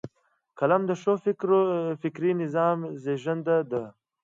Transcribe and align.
قلم 0.59 0.81
د 0.89 0.91
ښو 1.01 1.13
فکري 2.01 2.31
نظام 2.41 2.79
زیږنده 3.03 3.57
ده 3.71 3.83